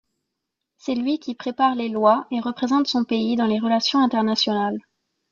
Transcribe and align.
C'est 0.79 0.95
lui 0.95 1.19
qui 1.19 1.35
prépare 1.35 1.75
les 1.75 1.87
lois 1.87 2.25
et 2.31 2.39
représente 2.39 2.87
son 2.87 3.03
pays 3.03 3.35
dans 3.35 3.45
les 3.45 3.59
relations 3.59 3.99
internationales. 3.99 4.79